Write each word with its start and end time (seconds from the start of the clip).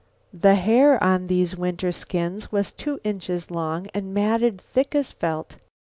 The 0.33 0.55
hair 0.55 0.97
on 1.03 1.27
these 1.27 1.55
winter 1.55 1.91
skins 1.91 2.51
was 2.51 2.71
two 2.71 2.99
inches 3.03 3.51
long 3.51 3.85
and 3.93 4.15
matted 4.15 4.59
thick 4.59 4.95
as 4.95 5.11
felt. 5.11 5.57